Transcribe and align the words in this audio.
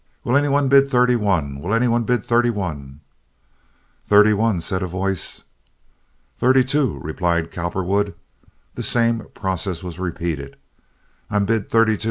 Will 0.23 0.35
any 0.35 0.47
one 0.47 0.67
bid 0.67 0.89
thirty 0.89 1.15
one? 1.15 1.59
Will 1.59 1.75
any 1.75 1.87
one 1.87 2.05
bid 2.05 2.23
thirty 2.25 2.49
one?" 2.49 3.01
"Thirty 4.03 4.33
one," 4.33 4.59
said 4.59 4.81
a 4.81 4.87
voice. 4.87 5.43
"Thirty 6.39 6.63
two," 6.63 6.99
replied 7.03 7.51
Cowperwood. 7.51 8.15
The 8.73 8.81
same 8.81 9.27
process 9.35 9.83
was 9.83 9.99
repeated. 9.99 10.57
"I'm 11.29 11.45
bid 11.45 11.69
thirty 11.69 11.97
two! 11.97 11.99